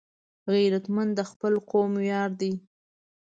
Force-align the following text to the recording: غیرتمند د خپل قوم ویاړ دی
غیرتمند 0.53 1.11
د 1.15 1.21
خپل 1.31 1.53
قوم 1.71 1.91
ویاړ 2.01 2.29
دی 2.41 2.53